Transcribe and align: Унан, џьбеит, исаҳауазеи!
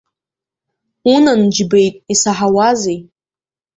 Унан, 1.13 1.41
џьбеит, 1.53 1.95
исаҳауазеи! 2.13 2.99